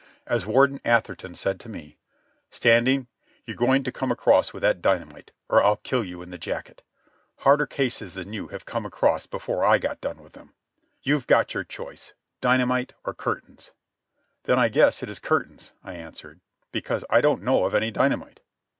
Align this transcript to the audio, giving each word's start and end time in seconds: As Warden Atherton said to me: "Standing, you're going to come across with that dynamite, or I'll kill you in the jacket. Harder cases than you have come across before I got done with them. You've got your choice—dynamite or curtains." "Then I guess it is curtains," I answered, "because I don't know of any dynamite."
As 0.25 0.47
Warden 0.47 0.81
Atherton 0.83 1.35
said 1.35 1.59
to 1.59 1.69
me: 1.69 1.99
"Standing, 2.49 3.05
you're 3.45 3.55
going 3.55 3.83
to 3.83 3.91
come 3.91 4.11
across 4.11 4.51
with 4.51 4.63
that 4.63 4.81
dynamite, 4.81 5.31
or 5.47 5.61
I'll 5.61 5.75
kill 5.77 6.03
you 6.03 6.23
in 6.23 6.31
the 6.31 6.39
jacket. 6.39 6.81
Harder 7.45 7.67
cases 7.67 8.15
than 8.15 8.33
you 8.33 8.47
have 8.47 8.65
come 8.65 8.83
across 8.83 9.27
before 9.27 9.63
I 9.63 9.77
got 9.77 10.01
done 10.01 10.23
with 10.23 10.33
them. 10.33 10.55
You've 11.03 11.27
got 11.27 11.53
your 11.53 11.65
choice—dynamite 11.65 12.93
or 13.05 13.13
curtains." 13.13 13.73
"Then 14.45 14.57
I 14.57 14.69
guess 14.69 15.03
it 15.03 15.09
is 15.11 15.19
curtains," 15.19 15.71
I 15.83 15.93
answered, 15.93 16.41
"because 16.71 17.05
I 17.11 17.21
don't 17.21 17.43
know 17.43 17.65
of 17.65 17.75
any 17.75 17.91
dynamite." 17.91 18.39